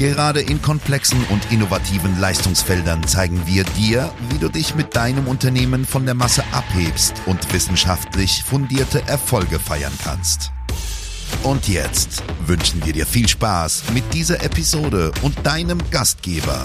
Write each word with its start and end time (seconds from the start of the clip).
Gerade 0.00 0.40
in 0.40 0.62
komplexen 0.62 1.22
und 1.28 1.52
innovativen 1.52 2.18
Leistungsfeldern 2.18 3.06
zeigen 3.06 3.42
wir 3.44 3.64
dir, 3.64 4.10
wie 4.30 4.38
du 4.38 4.48
dich 4.48 4.74
mit 4.74 4.96
deinem 4.96 5.28
Unternehmen 5.28 5.84
von 5.84 6.06
der 6.06 6.14
Masse 6.14 6.42
abhebst 6.52 7.12
und 7.26 7.52
wissenschaftlich 7.52 8.42
fundierte 8.42 9.02
Erfolge 9.06 9.58
feiern 9.58 9.92
kannst. 10.02 10.52
Und 11.42 11.68
jetzt 11.68 12.22
wünschen 12.46 12.82
wir 12.86 12.94
dir 12.94 13.04
viel 13.04 13.28
Spaß 13.28 13.92
mit 13.92 14.04
dieser 14.14 14.42
Episode 14.42 15.12
und 15.20 15.34
deinem 15.44 15.78
Gastgeber, 15.90 16.64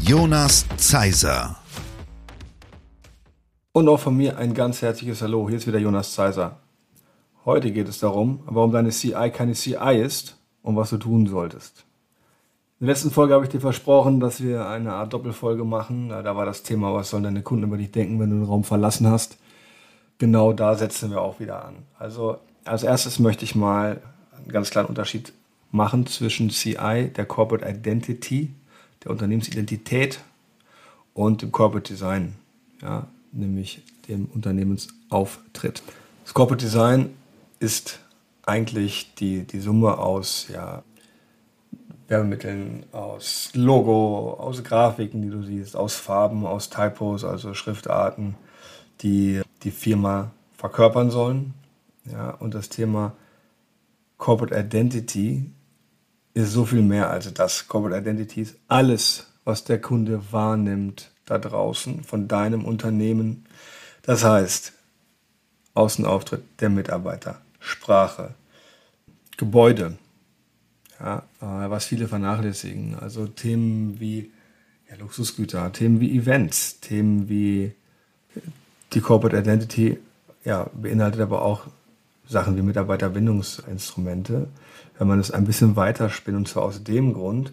Jonas 0.00 0.64
Zeiser. 0.76 1.56
Und 3.72 3.88
auch 3.88 3.98
von 3.98 4.16
mir 4.16 4.38
ein 4.38 4.54
ganz 4.54 4.82
herzliches 4.82 5.20
Hallo. 5.20 5.48
Hier 5.48 5.58
ist 5.58 5.66
wieder 5.66 5.80
Jonas 5.80 6.12
Zeiser. 6.12 6.60
Heute 7.44 7.72
geht 7.72 7.88
es 7.88 7.98
darum, 7.98 8.38
warum 8.46 8.70
deine 8.70 8.90
CI 8.90 9.32
keine 9.34 9.54
CI 9.54 10.00
ist 10.00 10.36
und 10.62 10.76
was 10.76 10.90
du 10.90 10.98
tun 10.98 11.26
solltest. 11.26 11.87
In 12.80 12.86
der 12.86 12.94
letzten 12.94 13.10
Folge 13.10 13.34
habe 13.34 13.44
ich 13.44 13.50
dir 13.50 13.60
versprochen, 13.60 14.20
dass 14.20 14.40
wir 14.40 14.68
eine 14.68 14.92
Art 14.92 15.12
Doppelfolge 15.12 15.64
machen. 15.64 16.10
Da 16.10 16.36
war 16.36 16.46
das 16.46 16.62
Thema, 16.62 16.94
was 16.94 17.10
sollen 17.10 17.24
deine 17.24 17.42
Kunden 17.42 17.64
über 17.64 17.76
dich 17.76 17.90
denken, 17.90 18.20
wenn 18.20 18.30
du 18.30 18.36
den 18.36 18.44
Raum 18.44 18.62
verlassen 18.62 19.08
hast. 19.08 19.36
Genau 20.18 20.52
da 20.52 20.76
setzen 20.76 21.10
wir 21.10 21.20
auch 21.20 21.40
wieder 21.40 21.64
an. 21.64 21.74
Also 21.98 22.38
als 22.64 22.84
erstes 22.84 23.18
möchte 23.18 23.44
ich 23.44 23.56
mal 23.56 24.00
einen 24.36 24.52
ganz 24.52 24.70
kleinen 24.70 24.86
Unterschied 24.86 25.32
machen 25.72 26.06
zwischen 26.06 26.50
CI, 26.50 27.10
der 27.16 27.26
Corporate 27.26 27.68
Identity, 27.68 28.50
der 29.02 29.10
Unternehmensidentität 29.10 30.20
und 31.14 31.42
dem 31.42 31.50
Corporate 31.50 31.92
Design, 31.92 32.36
ja, 32.80 33.08
nämlich 33.32 33.82
dem 34.06 34.26
Unternehmensauftritt. 34.26 35.82
Das 36.24 36.32
Corporate 36.32 36.64
Design 36.64 37.10
ist 37.58 37.98
eigentlich 38.46 39.14
die, 39.16 39.42
die 39.42 39.58
Summe 39.58 39.98
aus 39.98 40.46
ja, 40.52 40.84
Werbemitteln, 42.08 42.86
aus 42.92 43.50
Logo, 43.54 44.34
aus 44.40 44.64
Grafiken, 44.64 45.22
die 45.22 45.30
du 45.30 45.42
siehst, 45.42 45.76
aus 45.76 45.94
Farben, 45.94 46.46
aus 46.46 46.70
Typos, 46.70 47.22
also 47.22 47.54
Schriftarten, 47.54 48.34
die 49.02 49.42
die 49.62 49.70
Firma 49.70 50.30
verkörpern 50.56 51.10
sollen. 51.10 51.54
Ja, 52.10 52.30
und 52.30 52.54
das 52.54 52.70
Thema 52.70 53.12
Corporate 54.16 54.58
Identity 54.58 55.50
ist 56.32 56.52
so 56.52 56.64
viel 56.64 56.82
mehr 56.82 57.10
als 57.10 57.32
das. 57.34 57.68
Corporate 57.68 58.00
Identity 58.00 58.40
ist 58.42 58.56
alles, 58.68 59.26
was 59.44 59.64
der 59.64 59.80
Kunde 59.80 60.22
wahrnimmt 60.32 61.10
da 61.26 61.38
draußen 61.38 62.04
von 62.04 62.26
deinem 62.26 62.64
Unternehmen. 62.64 63.44
Das 64.02 64.24
heißt, 64.24 64.72
Außenauftritt 65.74 66.42
der 66.60 66.70
Mitarbeiter, 66.70 67.40
Sprache, 67.60 68.34
Gebäude, 69.36 69.98
ja, 71.00 71.18
äh, 71.40 71.70
was 71.70 71.86
viele 71.86 72.08
vernachlässigen. 72.08 72.96
Also 72.98 73.26
Themen 73.26 74.00
wie 74.00 74.30
ja, 74.90 74.96
Luxusgüter, 74.96 75.72
Themen 75.72 76.00
wie 76.00 76.16
Events, 76.16 76.80
Themen 76.80 77.28
wie 77.28 77.72
die 78.92 79.00
Corporate 79.00 79.36
Identity 79.36 79.98
ja, 80.44 80.70
beinhaltet 80.72 81.20
aber 81.20 81.42
auch 81.42 81.66
Sachen 82.26 82.56
wie 82.56 82.62
Mitarbeiterbindungsinstrumente. 82.62 84.48
Wenn 84.98 85.08
man 85.08 85.20
es 85.20 85.30
ein 85.30 85.44
bisschen 85.44 85.76
weiterspinnt, 85.76 86.36
und 86.36 86.48
zwar 86.48 86.64
aus 86.64 86.82
dem 86.82 87.14
Grund, 87.14 87.52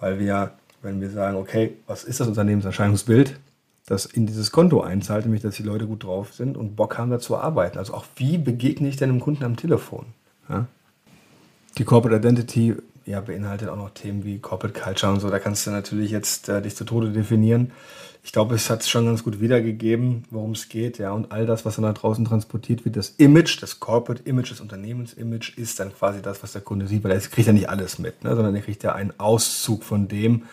weil 0.00 0.18
wir, 0.18 0.52
wenn 0.82 1.00
wir 1.00 1.10
sagen, 1.10 1.36
okay, 1.36 1.76
was 1.86 2.04
ist 2.04 2.20
das 2.20 2.28
Unternehmenserscheinungsbild, 2.28 3.38
das 3.86 4.06
in 4.06 4.26
dieses 4.26 4.52
Konto 4.52 4.80
einzahlt, 4.80 5.24
nämlich 5.24 5.42
dass 5.42 5.56
die 5.56 5.62
Leute 5.62 5.86
gut 5.86 6.04
drauf 6.04 6.34
sind 6.34 6.56
und 6.56 6.76
Bock 6.76 6.98
haben, 6.98 7.10
dazu 7.10 7.36
arbeiten. 7.36 7.78
Also 7.78 7.94
auch 7.94 8.04
wie 8.16 8.38
begegne 8.38 8.88
ich 8.88 8.96
denn 8.96 9.10
dem 9.10 9.20
Kunden 9.20 9.44
am 9.44 9.56
Telefon? 9.56 10.06
Ja? 10.48 10.66
Die 11.78 11.84
Corporate 11.84 12.16
Identity 12.16 12.76
ja, 13.04 13.20
beinhaltet 13.20 13.68
auch 13.68 13.76
noch 13.76 13.90
Themen 13.90 14.24
wie 14.24 14.38
Corporate 14.38 14.78
Culture 14.78 15.12
und 15.12 15.20
so. 15.20 15.30
Da 15.30 15.38
kannst 15.38 15.66
du 15.66 15.70
natürlich 15.70 16.10
jetzt 16.10 16.48
äh, 16.48 16.62
dich 16.62 16.76
zu 16.76 16.84
Tode 16.84 17.10
definieren. 17.10 17.72
Ich 18.24 18.30
glaube, 18.30 18.54
es 18.54 18.70
hat 18.70 18.82
es 18.82 18.88
schon 18.88 19.06
ganz 19.06 19.24
gut 19.24 19.40
wiedergegeben, 19.40 20.24
worum 20.30 20.52
es 20.52 20.68
geht. 20.68 20.98
Ja, 20.98 21.10
und 21.10 21.32
all 21.32 21.44
das, 21.44 21.64
was 21.64 21.74
dann 21.76 21.84
da 21.84 21.92
draußen 21.92 22.24
transportiert 22.24 22.84
wird, 22.84 22.96
das 22.96 23.10
Image, 23.16 23.60
das 23.60 23.80
Corporate 23.80 24.22
Image, 24.24 24.52
das 24.52 24.60
Unternehmensimage, 24.60 25.52
ist 25.56 25.80
dann 25.80 25.92
quasi 25.92 26.22
das, 26.22 26.42
was 26.42 26.52
der 26.52 26.62
Kunde 26.62 26.86
sieht, 26.86 27.02
weil 27.02 27.10
er 27.10 27.18
kriegt 27.18 27.48
ja 27.48 27.52
nicht 27.52 27.68
alles 27.68 27.98
mit, 27.98 28.22
ne, 28.22 28.36
sondern 28.36 28.54
er 28.54 28.62
kriegt 28.62 28.84
ja 28.84 28.94
einen 28.94 29.18
Auszug 29.18 29.82
von 29.82 30.06
dem, 30.06 30.44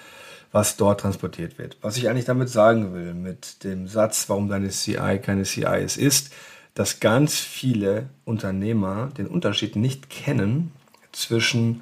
was 0.52 0.78
dort 0.78 1.02
transportiert 1.02 1.60
wird. 1.60 1.78
Was 1.82 1.98
ich 1.98 2.10
eigentlich 2.10 2.26
damit 2.26 2.50
sagen 2.50 2.96
will, 2.96 3.14
mit 3.14 3.64
dem 3.64 3.88
Satz, 3.88 4.30
warum 4.30 4.50
deine 4.50 4.70
CI 4.70 5.20
keine 5.22 5.44
CI 5.44 5.84
ist, 5.84 5.98
ist, 5.98 6.32
dass 6.74 7.00
ganz 7.00 7.36
viele 7.36 8.08
Unternehmer 8.26 9.10
den 9.16 9.28
Unterschied 9.28 9.76
nicht 9.76 10.10
kennen 10.10 10.72
zwischen 11.12 11.82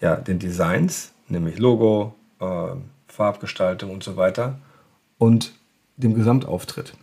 ja, 0.00 0.16
den 0.16 0.38
Designs, 0.38 1.12
nämlich 1.28 1.58
Logo, 1.58 2.14
äh, 2.40 2.68
Farbgestaltung 3.08 3.90
und 3.90 4.02
so 4.02 4.16
weiter, 4.16 4.58
und 5.18 5.52
dem 5.96 6.14
Gesamtauftritt. 6.14 6.94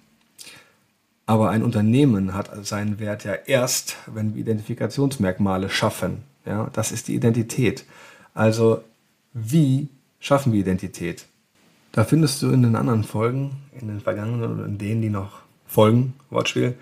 Aber 1.26 1.50
ein 1.50 1.64
Unternehmen 1.64 2.34
hat 2.34 2.50
seinen 2.66 3.00
Wert 3.00 3.26
ja 3.26 3.34
erst, 3.34 3.98
wenn 4.08 4.34
wir 4.34 4.42
Identifikationsmerkmale 4.42 5.70
schaffen. 5.70 6.24
Ja, 6.46 6.70
das 6.72 6.92
ist 6.92 7.10
die 7.10 7.16
Identität. 7.16 7.84
Also 8.34 8.84
wie 9.34 9.90
schaffen 10.20 10.54
wir 10.54 10.62
Identität? 10.62 11.26
Da 11.92 12.06
findest 12.06 12.42
du 12.42 12.50
in 12.52 12.64
den 12.64 12.76
anderen 12.76 13.04
Folgen, 13.04 13.58
in 13.80 13.88
den 13.88 14.00
vergangenen 14.00 14.54
oder 14.54 14.66
in 14.66 14.78
denen, 14.78 15.02
die 15.02 15.10
noch 15.10 15.42
folgen, 15.66 16.14
Wortspiel, 16.30 16.76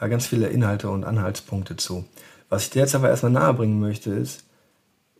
äh, 0.00 0.08
ganz 0.08 0.26
viele 0.26 0.48
Inhalte 0.48 0.88
und 0.88 1.04
Anhaltspunkte 1.04 1.76
zu. 1.76 2.04
Was 2.50 2.64
ich 2.64 2.70
dir 2.70 2.80
jetzt 2.80 2.94
aber 2.94 3.08
erstmal 3.08 3.32
nahebringen 3.32 3.80
möchte, 3.80 4.10
ist, 4.10 4.44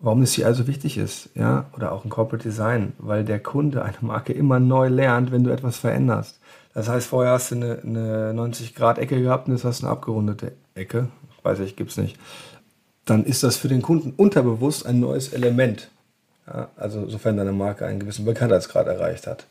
warum 0.01 0.23
es 0.23 0.33
hier 0.33 0.47
also 0.47 0.67
wichtig 0.67 0.99
ist, 0.99 1.31
ja, 1.35 1.71
oder 1.75 1.93
auch 1.93 2.05
ein 2.05 2.11
Corporate 2.11 2.43
Design, 2.43 2.93
weil 2.99 3.25
der 3.25 3.39
Kunde 3.39 3.83
eine 3.83 3.97
Marke 4.01 4.33
immer 4.33 4.59
neu 4.59 4.89
lernt, 4.89 5.31
wenn 5.31 5.45
du 5.45 5.51
etwas 5.51 5.79
veränderst. 5.79 6.41
Das 6.75 6.89
heißt, 6.89 7.07
vorher 7.07 7.33
hast 7.33 7.53
du 7.53 7.57
eine, 7.57 7.79
eine 7.83 8.33
90-Grad-Ecke 8.33 9.23
gehabt 9.23 9.49
und 9.49 9.55
jetzt 9.55 9.65
hast 9.65 9.83
du 9.83 9.87
eine 9.87 9.93
abgerundete 9.93 10.53
Ecke. 10.75 11.09
Weiß 11.43 11.61
ich, 11.61 11.77
gibt's 11.77 11.97
nicht. 11.97 12.19
Dann 13.05 13.25
ist 13.25 13.43
das 13.43 13.57
für 13.57 13.69
den 13.69 13.83
Kunden 13.83 14.13
unterbewusst 14.17 14.85
ein 14.87 15.01
neues 15.01 15.33
Element. 15.33 15.91
Ja, 16.47 16.69
also 16.77 17.09
sofern 17.09 17.37
deine 17.37 17.53
Marke 17.53 17.87
einen 17.87 18.01
gewissen 18.01 18.25
Bekanntheitsgrad 18.25 18.87
erreicht 18.87 19.27
hat. 19.27 19.47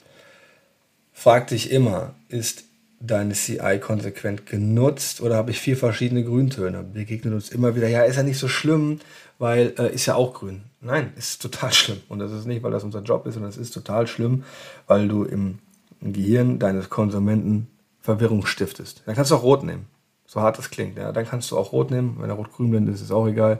Frag 1.13 1.47
dich 1.47 1.71
immer, 1.71 2.11
ist 2.29 2.63
deine 2.99 3.33
CI 3.33 3.79
konsequent 3.79 4.45
genutzt 4.45 5.21
oder 5.21 5.35
habe 5.35 5.51
ich 5.51 5.59
vier 5.59 5.77
verschiedene 5.77 6.23
Grüntöne? 6.23 6.83
Begegnen 6.83 7.33
uns 7.33 7.49
immer 7.49 7.75
wieder, 7.75 7.87
ja, 7.87 8.03
ist 8.03 8.17
ja 8.17 8.23
nicht 8.23 8.39
so 8.39 8.47
schlimm, 8.47 8.99
weil 9.37 9.73
äh, 9.77 9.93
ist 9.93 10.05
ja 10.05 10.15
auch 10.15 10.33
grün. 10.33 10.63
Nein, 10.81 11.13
ist 11.15 11.41
total 11.41 11.71
schlimm. 11.73 11.99
Und 12.09 12.19
das 12.19 12.31
ist 12.31 12.45
nicht, 12.45 12.63
weil 12.63 12.71
das 12.71 12.83
unser 12.83 13.01
Job 13.01 13.25
ist, 13.25 13.35
sondern 13.35 13.49
es 13.49 13.57
ist 13.57 13.73
total 13.73 14.07
schlimm, 14.07 14.43
weil 14.87 15.07
du 15.07 15.23
im, 15.23 15.59
im 16.01 16.13
Gehirn 16.13 16.59
deines 16.59 16.89
Konsumenten 16.89 17.67
Verwirrung 18.01 18.45
stiftest. 18.45 19.03
Dann 19.05 19.15
kannst 19.15 19.31
du 19.31 19.35
auch 19.35 19.43
rot 19.43 19.63
nehmen. 19.63 19.87
So 20.25 20.41
hart 20.41 20.57
das 20.57 20.69
klingt. 20.69 20.97
Ja. 20.97 21.11
Dann 21.11 21.25
kannst 21.25 21.51
du 21.51 21.57
auch 21.57 21.71
rot 21.71 21.91
nehmen. 21.91 22.17
Wenn 22.19 22.29
er 22.29 22.35
rot-grün 22.35 22.69
blendet, 22.69 22.95
ist 22.95 23.01
es 23.01 23.11
auch 23.11 23.27
egal. 23.27 23.59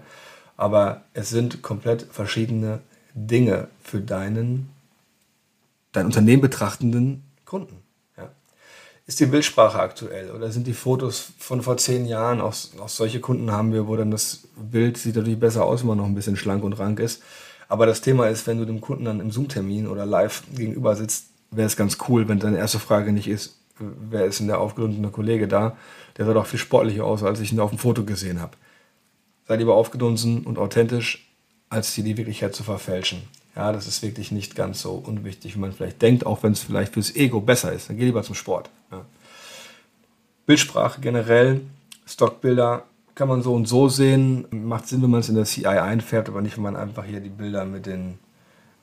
Aber 0.55 1.01
es 1.13 1.29
sind 1.29 1.61
komplett 1.61 2.03
verschiedene 2.03 2.79
Dinge 3.13 3.67
für 3.81 4.01
deinen, 4.01 4.69
dein 5.91 6.05
Unternehmen 6.05 6.41
betrachtenden 6.41 7.23
Kunden. 7.45 7.77
Ist 9.09 9.19
die 9.19 9.25
Bildsprache 9.25 9.79
aktuell 9.79 10.29
oder 10.29 10.51
sind 10.51 10.67
die 10.67 10.73
Fotos 10.75 11.31
von 11.39 11.63
vor 11.63 11.77
zehn 11.77 12.05
Jahren, 12.05 12.39
auch, 12.39 12.53
auch 12.79 12.89
solche 12.89 13.19
Kunden 13.19 13.51
haben 13.51 13.73
wir, 13.73 13.87
wo 13.87 13.95
dann 13.95 14.11
das 14.11 14.41
Bild 14.55 14.99
sieht 14.99 15.15
natürlich 15.15 15.39
besser 15.39 15.65
aus, 15.65 15.79
wenn 15.81 15.87
man 15.87 15.97
noch 15.97 16.05
ein 16.05 16.13
bisschen 16.13 16.35
schlank 16.35 16.63
und 16.63 16.73
rank 16.73 16.99
ist. 16.99 17.23
Aber 17.67 17.87
das 17.87 18.01
Thema 18.01 18.27
ist, 18.27 18.45
wenn 18.45 18.59
du 18.59 18.65
dem 18.65 18.81
Kunden 18.81 19.05
dann 19.05 19.19
im 19.19 19.31
Zoom-Termin 19.31 19.87
oder 19.87 20.05
live 20.05 20.43
gegenüber 20.55 20.95
sitzt, 20.95 21.25
wäre 21.49 21.65
es 21.65 21.75
ganz 21.75 21.97
cool, 22.07 22.27
wenn 22.27 22.37
deine 22.37 22.59
erste 22.59 22.77
Frage 22.77 23.11
nicht 23.11 23.27
ist, 23.27 23.57
wer 23.79 24.25
ist 24.25 24.41
denn 24.41 24.47
der 24.47 24.59
aufgedunstene 24.59 25.09
Kollege 25.09 25.47
da? 25.47 25.75
Der 26.19 26.27
sah 26.27 26.33
doch 26.33 26.45
viel 26.45 26.59
sportlicher 26.59 27.05
aus, 27.05 27.23
als 27.23 27.39
ich 27.39 27.51
ihn 27.51 27.59
auf 27.59 27.71
dem 27.71 27.79
Foto 27.79 28.05
gesehen 28.05 28.39
habe. 28.39 28.57
Sei 29.47 29.55
lieber 29.55 29.73
aufgedunsen 29.73 30.43
und 30.43 30.59
authentisch, 30.59 31.33
als 31.69 31.95
dir 31.95 32.03
die 32.03 32.15
Wirklichkeit 32.15 32.53
zu 32.53 32.61
verfälschen. 32.61 33.23
Ja, 33.59 33.73
das 33.73 33.87
ist 33.87 34.01
wirklich 34.01 34.31
nicht 34.31 34.55
ganz 34.55 34.81
so 34.81 34.93
unwichtig, 34.93 35.53
wie 35.53 35.59
man 35.59 35.73
vielleicht 35.73 36.01
denkt, 36.01 36.25
auch 36.25 36.43
wenn 36.43 36.53
es 36.53 36.61
vielleicht 36.61 36.93
fürs 36.93 37.13
Ego 37.13 37.41
besser 37.41 37.73
ist. 37.73 37.89
Dann 37.89 37.97
geh 37.97 38.05
lieber 38.05 38.23
zum 38.23 38.33
Sport. 38.33 38.69
Ja. 38.89 39.03
Bildsprache 40.45 41.01
generell, 41.01 41.59
Stockbilder 42.05 42.85
kann 43.15 43.27
man 43.27 43.41
so 43.41 43.53
und 43.53 43.67
so 43.67 43.89
sehen. 43.89 44.45
Macht 44.51 44.87
Sinn, 44.87 45.01
wenn 45.01 45.09
man 45.09 45.19
es 45.19 45.27
in 45.27 45.35
der 45.35 45.43
CI 45.43 45.65
einfärbt, 45.65 46.29
aber 46.29 46.41
nicht, 46.41 46.55
wenn 46.55 46.63
man 46.63 46.77
einfach 46.77 47.03
hier 47.03 47.19
die 47.19 47.27
Bilder 47.27 47.65
mit 47.65 47.85
den, 47.85 48.17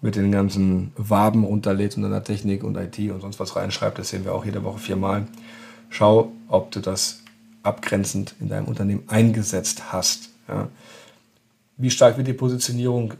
mit 0.02 0.14
den 0.14 0.30
ganzen 0.30 0.92
Waben 0.98 1.44
runterlädt 1.44 1.96
und 1.96 2.02
dann 2.02 2.12
der 2.12 2.22
Technik 2.22 2.62
und 2.62 2.76
IT 2.76 2.98
und 3.10 3.22
sonst 3.22 3.40
was 3.40 3.56
reinschreibt. 3.56 3.98
Das 3.98 4.10
sehen 4.10 4.26
wir 4.26 4.34
auch 4.34 4.44
jede 4.44 4.62
Woche 4.62 4.78
viermal. 4.78 5.26
Schau, 5.88 6.32
ob 6.48 6.70
du 6.72 6.80
das 6.80 7.22
abgrenzend 7.62 8.34
in 8.40 8.50
deinem 8.50 8.66
Unternehmen 8.66 9.04
eingesetzt 9.06 9.90
hast. 9.90 10.28
Ja. 10.48 10.68
Wie 11.78 11.90
stark 11.90 12.18
wird 12.18 12.28
die 12.28 12.34
Positionierung 12.34 13.14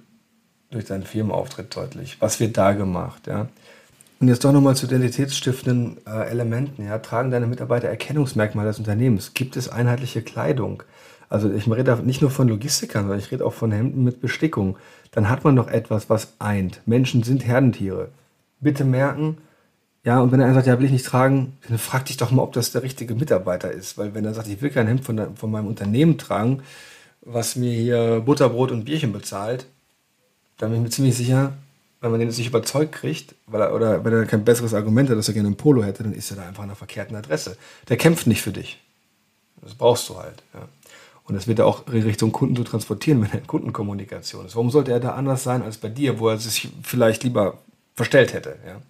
durch 0.70 0.84
deinen 0.84 1.04
Firmenauftritt 1.04 1.74
deutlich? 1.74 2.16
Was 2.20 2.40
wird 2.40 2.56
da 2.56 2.72
gemacht? 2.72 3.26
Ja? 3.26 3.48
Und 4.18 4.28
jetzt 4.28 4.44
doch 4.44 4.52
nochmal 4.52 4.76
zu 4.76 4.86
identitätsstiftenden 4.86 5.98
äh, 6.06 6.28
Elementen. 6.28 6.84
Ja? 6.84 6.98
Tragen 6.98 7.30
deine 7.30 7.46
Mitarbeiter 7.46 7.88
Erkennungsmerkmale 7.88 8.68
des 8.68 8.78
Unternehmens? 8.78 9.34
Gibt 9.34 9.56
es 9.56 9.68
einheitliche 9.68 10.22
Kleidung? 10.22 10.82
Also 11.28 11.52
ich 11.52 11.68
rede 11.68 11.96
nicht 12.04 12.22
nur 12.22 12.30
von 12.30 12.48
Logistikern, 12.48 13.02
sondern 13.02 13.18
ich 13.18 13.32
rede 13.32 13.44
auch 13.44 13.54
von 13.54 13.72
Hemden 13.72 14.04
mit 14.04 14.20
Bestickung. 14.20 14.76
Dann 15.10 15.28
hat 15.28 15.44
man 15.44 15.56
doch 15.56 15.68
etwas, 15.68 16.08
was 16.08 16.34
eint. 16.38 16.80
Menschen 16.86 17.22
sind 17.22 17.44
Herdentiere. 17.44 18.08
Bitte 18.60 18.84
merken, 18.84 19.38
ja, 20.06 20.20
und 20.20 20.30
wenn 20.30 20.38
er 20.38 20.54
sagt, 20.54 20.68
ja, 20.68 20.78
will 20.78 20.86
ich 20.86 20.92
nicht 20.92 21.04
tragen, 21.04 21.58
dann 21.68 21.78
frag 21.78 22.04
dich 22.04 22.16
doch 22.16 22.30
mal, 22.30 22.42
ob 22.42 22.52
das 22.52 22.70
der 22.70 22.84
richtige 22.84 23.16
Mitarbeiter 23.16 23.72
ist. 23.72 23.98
Weil 23.98 24.14
wenn 24.14 24.24
er 24.24 24.34
sagt, 24.34 24.46
ich 24.46 24.62
will 24.62 24.70
kein 24.70 24.86
Hemd 24.86 25.04
von, 25.04 25.36
von 25.36 25.50
meinem 25.50 25.66
Unternehmen 25.66 26.16
tragen, 26.16 26.62
was 27.22 27.56
mir 27.56 27.72
hier 27.72 28.20
Butterbrot 28.20 28.70
und 28.70 28.84
Bierchen 28.84 29.12
bezahlt, 29.12 29.66
dann 30.58 30.70
bin 30.70 30.78
ich 30.78 30.84
mir 30.84 30.90
ziemlich 30.90 31.16
sicher, 31.16 31.52
wenn 32.00 32.10
man 32.10 32.20
den 32.20 32.28
jetzt 32.28 32.38
nicht 32.38 32.48
überzeugt 32.48 32.92
kriegt, 32.92 33.34
weil 33.46 33.60
er, 33.60 33.74
oder 33.74 34.04
wenn 34.04 34.12
er 34.12 34.26
kein 34.26 34.44
besseres 34.44 34.74
Argument 34.74 35.10
hat, 35.10 35.16
dass 35.16 35.28
er 35.28 35.34
gerne 35.34 35.48
ein 35.48 35.56
Polo 35.56 35.82
hätte, 35.82 36.02
dann 36.02 36.12
ist 36.12 36.30
er 36.30 36.36
da 36.36 36.46
einfach 36.46 36.62
an 36.62 36.68
der 36.68 36.76
verkehrten 36.76 37.16
Adresse. 37.16 37.56
Der 37.88 37.96
kämpft 37.96 38.26
nicht 38.26 38.42
für 38.42 38.52
dich. 38.52 38.80
Das 39.62 39.74
brauchst 39.74 40.08
du 40.08 40.16
halt. 40.16 40.42
Ja. 40.54 40.68
Und 41.24 41.34
das 41.34 41.48
wird 41.48 41.58
er 41.58 41.66
auch 41.66 41.86
in 41.88 42.02
Richtung 42.02 42.32
Kunden 42.32 42.54
zu 42.54 42.64
transportieren, 42.64 43.20
wenn 43.22 43.30
er 43.30 43.38
in 43.38 43.46
Kundenkommunikation 43.46 44.46
ist. 44.46 44.56
Warum 44.56 44.70
sollte 44.70 44.92
er 44.92 45.00
da 45.00 45.14
anders 45.14 45.42
sein 45.42 45.62
als 45.62 45.78
bei 45.78 45.88
dir, 45.88 46.18
wo 46.18 46.28
er 46.28 46.38
sich 46.38 46.68
vielleicht 46.82 47.24
lieber 47.24 47.58
verstellt 47.94 48.32
hätte? 48.32 48.56
Ja. 48.66 48.80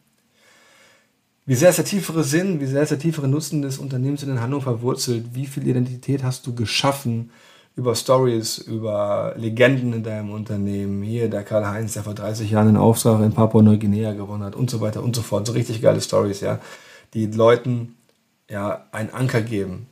Wie 1.47 1.55
sehr 1.55 1.71
ist 1.71 1.77
der 1.77 1.85
tiefere 1.85 2.25
Sinn, 2.25 2.61
wie 2.61 2.67
sehr 2.67 2.83
ist 2.83 2.91
der 2.91 2.99
tiefere 2.99 3.29
Nutzen 3.29 3.63
des 3.63 3.79
Unternehmens 3.79 4.25
in 4.25 4.29
den 4.29 4.41
Handlungen 4.41 4.65
verwurzelt? 4.65 5.27
Wie 5.33 5.47
viel 5.47 5.67
Identität 5.67 6.25
hast 6.25 6.45
du 6.47 6.55
geschaffen 6.55 7.31
über 7.77 7.95
Stories, 7.95 8.59
über 8.59 9.35
Legenden 9.37 9.93
in 9.93 10.03
deinem 10.03 10.31
Unternehmen? 10.31 11.03
Hier 11.03 11.29
der 11.29 11.45
Karl-Heinz, 11.45 11.93
der 11.93 12.03
vor 12.03 12.15
30 12.15 12.51
Jahren 12.51 12.69
einen 12.69 12.77
Auftrag 12.79 13.21
in 13.21 13.33
Papua-Neuguinea 13.33 14.15
gewonnen 14.15 14.43
hat 14.43 14.57
und 14.57 14.71
so 14.71 14.81
weiter 14.81 15.03
und 15.03 15.15
so 15.15 15.23
fort. 15.23 15.47
So 15.47 15.53
richtig 15.53 15.83
geile 15.83 16.01
Stories, 16.01 16.41
ja, 16.41 16.59
die 17.15 17.27
Leuten 17.27 17.97
ja 18.51 18.87
einen 18.93 19.11
Anker 19.11 19.43
geben. 19.43 19.87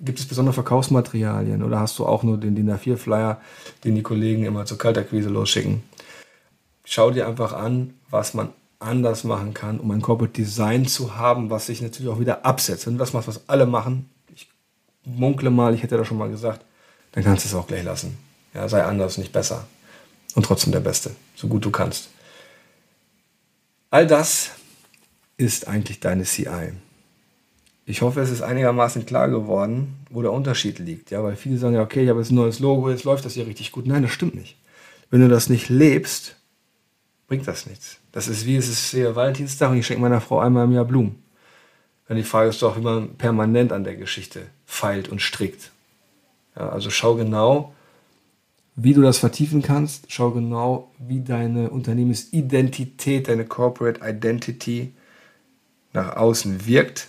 Gibt 0.00 0.20
es 0.20 0.26
besondere 0.26 0.52
Verkaufsmaterialien 0.52 1.62
oder 1.64 1.80
hast 1.80 1.98
du 1.98 2.06
auch 2.06 2.22
nur 2.22 2.38
den 2.38 2.54
DIN 2.54 2.70
A4-Flyer, 2.70 3.40
den 3.82 3.96
die 3.96 4.02
Kollegen 4.02 4.44
immer 4.44 4.64
zur 4.64 4.78
Kaltakquise 4.78 5.28
losschicken? 5.28 5.82
Schau 6.84 7.10
dir 7.10 7.26
einfach 7.26 7.52
an, 7.52 7.94
was 8.10 8.34
man 8.34 8.50
anders 8.78 9.24
machen 9.24 9.54
kann, 9.54 9.80
um 9.80 9.90
ein 9.90 10.02
Corporate 10.02 10.32
Design 10.32 10.86
zu 10.86 11.16
haben, 11.16 11.50
was 11.50 11.66
sich 11.66 11.82
natürlich 11.82 12.12
auch 12.12 12.20
wieder 12.20 12.44
absetzt. 12.44 12.86
Wenn 12.86 12.94
du 12.94 12.98
das 12.98 13.12
machst, 13.12 13.26
was 13.26 13.48
alle 13.48 13.66
machen, 13.66 14.08
ich 14.34 14.48
munkle 15.04 15.50
mal, 15.50 15.74
ich 15.74 15.82
hätte 15.82 15.96
da 15.96 16.04
schon 16.04 16.18
mal 16.18 16.30
gesagt, 16.30 16.64
dann 17.16 17.24
kannst 17.24 17.46
du 17.46 17.48
es 17.48 17.54
auch 17.54 17.66
gleich 17.66 17.82
lassen. 17.82 18.18
Ja, 18.52 18.68
sei 18.68 18.84
anders, 18.84 19.16
nicht 19.16 19.32
besser. 19.32 19.66
Und 20.34 20.44
trotzdem 20.44 20.70
der 20.70 20.80
Beste, 20.80 21.12
so 21.34 21.48
gut 21.48 21.64
du 21.64 21.70
kannst. 21.70 22.10
All 23.90 24.06
das 24.06 24.50
ist 25.38 25.66
eigentlich 25.66 25.98
deine 25.98 26.24
CI. 26.24 26.74
Ich 27.86 28.02
hoffe, 28.02 28.20
es 28.20 28.30
ist 28.30 28.42
einigermaßen 28.42 29.06
klar 29.06 29.30
geworden, 29.30 29.96
wo 30.10 30.20
der 30.20 30.32
Unterschied 30.32 30.78
liegt. 30.78 31.10
Ja, 31.10 31.24
weil 31.24 31.36
viele 31.36 31.56
sagen 31.56 31.74
ja, 31.74 31.82
okay, 31.82 32.02
ich 32.02 32.10
habe 32.10 32.20
jetzt 32.20 32.32
ein 32.32 32.34
neues 32.34 32.58
Logo, 32.58 32.90
jetzt 32.90 33.04
läuft 33.04 33.24
das 33.24 33.32
hier 33.32 33.46
richtig 33.46 33.72
gut. 33.72 33.86
Nein, 33.86 34.02
das 34.02 34.12
stimmt 34.12 34.34
nicht. 34.34 34.58
Wenn 35.08 35.22
du 35.22 35.28
das 35.28 35.48
nicht 35.48 35.70
lebst, 35.70 36.36
bringt 37.28 37.48
das 37.48 37.64
nichts. 37.64 37.96
Das 38.12 38.28
ist 38.28 38.44
wie 38.44 38.56
es 38.56 38.68
ist 38.68 38.90
hier 38.90 39.16
Valentinstag 39.16 39.70
und 39.70 39.78
ich 39.78 39.86
schenke 39.86 40.02
meiner 40.02 40.20
Frau 40.20 40.40
einmal 40.40 40.66
im 40.66 40.72
Jahr 40.72 40.84
Blumen. 40.84 41.22
Dann 42.08 42.18
die 42.18 42.24
Frage 42.24 42.50
ist 42.50 42.60
doch, 42.60 42.76
wie 42.76 42.82
man 42.82 43.14
permanent 43.16 43.72
an 43.72 43.84
der 43.84 43.96
Geschichte 43.96 44.48
feilt 44.66 45.08
und 45.08 45.22
strickt. 45.22 45.70
Ja, 46.56 46.70
also 46.70 46.90
schau 46.90 47.14
genau, 47.14 47.74
wie 48.76 48.94
du 48.94 49.02
das 49.02 49.18
vertiefen 49.18 49.62
kannst. 49.62 50.04
Schau 50.08 50.30
genau, 50.30 50.90
wie 50.98 51.20
deine 51.20 51.70
Unternehmensidentität, 51.70 53.28
deine 53.28 53.44
Corporate 53.44 54.00
Identity 54.02 54.92
nach 55.92 56.16
außen 56.16 56.66
wirkt, 56.66 57.08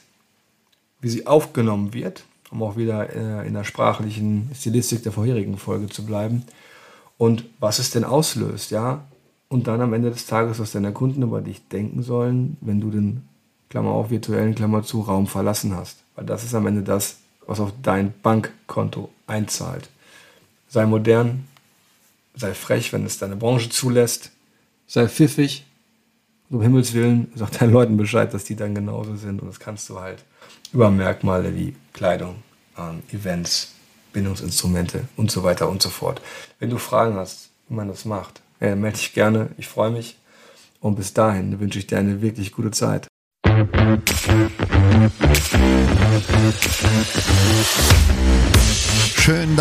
wie 1.01 1.09
sie 1.09 1.27
aufgenommen 1.27 1.93
wird, 1.93 2.23
um 2.51 2.63
auch 2.63 2.77
wieder 2.77 3.13
äh, 3.13 3.47
in 3.47 3.53
der 3.53 3.65
sprachlichen 3.65 4.49
Stilistik 4.55 5.03
der 5.03 5.11
vorherigen 5.11 5.57
Folge 5.57 5.87
zu 5.87 6.05
bleiben. 6.05 6.43
Und 7.17 7.45
was 7.59 7.79
es 7.79 7.89
denn 7.89 8.03
auslöst, 8.03 8.71
ja, 8.71 9.03
und 9.49 9.67
dann 9.67 9.81
am 9.81 9.93
Ende 9.93 10.11
des 10.11 10.25
Tages, 10.25 10.59
was 10.59 10.71
deine 10.71 10.91
Kunden 10.91 11.21
über 11.21 11.41
dich 11.41 11.67
denken 11.67 12.03
sollen, 12.03 12.57
wenn 12.61 12.81
du 12.81 12.91
den 12.91 13.23
Klammer 13.69 13.91
auf 13.91 14.09
virtuellen 14.09 14.55
Klammer 14.55 14.83
zu 14.83 15.01
Raum 15.01 15.27
verlassen 15.27 15.75
hast. 15.75 16.03
Weil 16.15 16.25
das 16.25 16.43
ist 16.43 16.53
am 16.53 16.67
Ende 16.67 16.83
das, 16.83 17.17
was 17.47 17.59
auf 17.59 17.71
dein 17.81 18.13
Bankkonto 18.21 19.09
einzahlt. 19.25 19.89
Sei 20.69 20.85
modern, 20.85 21.47
sei 22.35 22.53
frech, 22.53 22.93
wenn 22.93 23.05
es 23.05 23.17
deine 23.17 23.35
Branche 23.35 23.69
zulässt, 23.69 24.31
sei 24.85 25.07
pfiffig. 25.07 25.65
Um 26.49 26.61
Himmels 26.61 26.93
Willen, 26.93 27.29
sag 27.35 27.51
deinen 27.51 27.73
Leuten 27.73 27.97
Bescheid, 27.97 28.33
dass 28.33 28.45
die 28.45 28.55
dann 28.55 28.73
genauso 28.73 29.17
sind. 29.17 29.41
Und 29.41 29.49
das 29.49 29.59
kannst 29.59 29.89
du 29.89 29.99
halt 29.99 30.23
über 30.71 30.89
Merkmale 30.89 31.53
wie 31.55 31.75
Kleidung, 31.91 32.35
ähm, 32.77 33.03
Events, 33.11 33.73
Bindungsinstrumente 34.13 35.09
und 35.17 35.29
so 35.29 35.43
weiter 35.43 35.67
und 35.67 35.81
so 35.81 35.89
fort. 35.89 36.21
Wenn 36.59 36.69
du 36.69 36.77
Fragen 36.77 37.15
hast, 37.15 37.49
wie 37.67 37.75
man 37.75 37.89
das 37.89 38.05
macht, 38.05 38.41
äh, 38.61 38.75
melde 38.75 38.97
dich 38.97 39.13
gerne. 39.13 39.49
Ich 39.57 39.67
freue 39.67 39.91
mich. 39.91 40.17
Und 40.79 40.95
bis 40.95 41.13
dahin 41.13 41.59
wünsche 41.59 41.79
ich 41.79 41.87
dir 41.87 41.97
eine 41.97 42.21
wirklich 42.21 42.53
gute 42.53 42.71
Zeit. 42.71 43.07